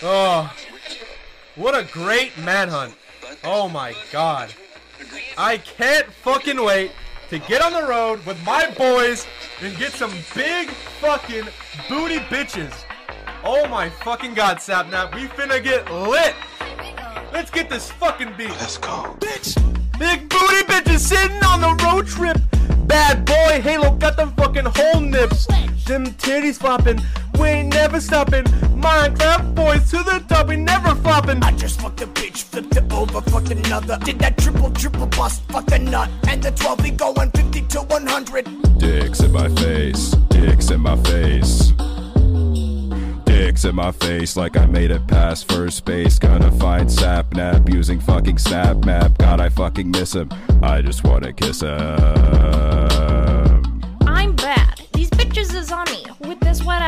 Oh, 0.00 0.54
what 1.56 1.76
a 1.76 1.82
great 1.92 2.36
manhunt. 2.38 2.94
Oh 3.42 3.68
my 3.68 3.94
god. 4.12 4.54
I 5.36 5.58
can't 5.58 6.06
fucking 6.06 6.62
wait 6.62 6.92
to 7.30 7.40
get 7.40 7.62
on 7.62 7.72
the 7.72 7.82
road 7.82 8.24
with 8.24 8.40
my 8.44 8.70
boys 8.70 9.26
and 9.60 9.76
get 9.76 9.90
some 9.92 10.12
big 10.36 10.68
fucking 10.68 11.46
booty 11.88 12.18
bitches. 12.18 12.72
Oh 13.42 13.66
my 13.66 13.90
fucking 13.90 14.34
god, 14.34 14.58
Sapnap. 14.58 15.14
We 15.16 15.26
finna 15.26 15.62
get 15.62 15.90
lit. 15.90 16.34
Let's 17.32 17.50
get 17.50 17.68
this 17.68 17.90
fucking 17.90 18.34
beat. 18.38 18.50
Let's 18.50 18.78
go. 18.78 19.16
Bitch! 19.18 19.56
Big 19.98 20.28
booty 20.28 20.62
bitches 20.64 21.00
sitting 21.00 21.42
on 21.42 21.60
the 21.60 21.84
road 21.84 22.06
trip. 22.06 22.36
BadBoyHalo 22.86 23.98
got 23.98 24.16
them 24.16 24.32
fucking 24.36 24.66
whole 24.66 25.00
nips. 25.00 25.48
Them 25.88 26.04
titties 26.04 26.58
flopping. 26.58 27.00
We 27.40 27.48
ain't 27.48 27.72
never 27.72 27.98
stopping. 27.98 28.44
Minecraft 28.76 29.54
boys 29.54 29.90
to 29.90 30.02
the 30.02 30.22
top, 30.28 30.48
we 30.48 30.56
never 30.56 30.94
flopping. 30.96 31.42
I 31.42 31.52
just 31.52 31.80
fucked 31.80 32.02
a 32.02 32.06
bitch, 32.06 32.42
flipped 32.42 32.76
it 32.76 32.92
over, 32.92 33.22
fucked 33.22 33.52
another. 33.52 33.98
Did 34.04 34.18
that 34.18 34.36
triple, 34.36 34.70
triple 34.70 35.06
bust, 35.06 35.44
fucked 35.48 35.72
a 35.72 35.78
nut. 35.78 36.10
And 36.28 36.42
the 36.42 36.50
12 36.50 36.82
be 36.82 36.90
going 36.90 37.30
50 37.30 37.62
to 37.62 37.78
100. 37.80 38.78
Dicks 38.78 39.20
in 39.20 39.32
my 39.32 39.48
face. 39.48 40.10
Dicks 40.28 40.70
in 40.70 40.82
my 40.82 40.96
face. 41.04 41.72
Dicks 43.24 43.64
in 43.64 43.74
my 43.74 43.92
face 43.92 44.36
like 44.36 44.58
I 44.58 44.66
made 44.66 44.90
it 44.90 45.06
past 45.06 45.50
first 45.50 45.86
base. 45.86 46.18
Gonna 46.18 46.52
find 46.52 46.86
Sapnap 46.86 47.72
using 47.72 47.98
fucking 47.98 48.36
Snap 48.36 48.84
Map. 48.84 49.16
God, 49.16 49.40
I 49.40 49.48
fucking 49.48 49.90
miss 49.90 50.14
him. 50.14 50.28
I 50.62 50.82
just 50.82 51.02
wanna 51.02 51.32
kiss 51.32 51.62
him. 51.62 52.57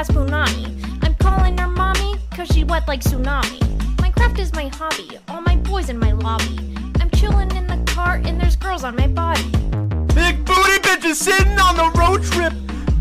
Punani. 0.09 0.65
I'm 1.03 1.15
calling 1.17 1.59
her 1.59 1.69
mommy 1.69 2.15
cause 2.35 2.49
she 2.49 2.65
wet 2.65 2.89
like 2.89 3.01
tsunami. 3.01 3.59
Minecraft 3.97 4.39
is 4.39 4.53
my 4.55 4.69
hobby, 4.69 5.19
all 5.29 5.43
my 5.43 5.57
boys 5.57 5.91
in 5.91 5.99
my 5.99 6.13
lobby. 6.13 6.59
I'm 7.01 7.11
chilling 7.11 7.55
in 7.55 7.67
the 7.67 7.83
car 7.93 8.21
and 8.25 8.41
there's 8.41 8.57
girls 8.57 8.83
on 8.83 8.97
my 8.97 9.09
body. 9.09 9.45
Big 10.15 10.45
booty 10.45 10.79
bitches 10.81 11.17
sitting 11.17 11.59
on 11.59 11.77
the 11.77 11.91
road 11.99 12.23
trip. 12.23 12.53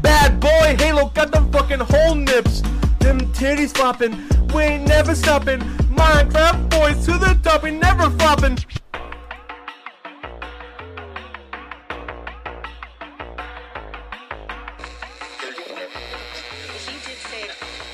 BadBoyHalo 0.02 1.14
got 1.14 1.32
them 1.32 1.52
fucking 1.52 1.80
whole 1.80 2.16
nips. 2.16 2.62
Them 3.00 3.20
titties 3.34 3.74
flopping. 3.74 4.14
We 4.54 4.64
ain't 4.64 4.88
never 4.88 5.16
stopping. 5.16 5.62
Minecraft 5.96 6.70
boys 6.70 7.06
to 7.06 7.18
the 7.18 7.40
top, 7.44 7.64
we 7.64 7.72
never 7.72 8.10
flopping. 8.10 8.58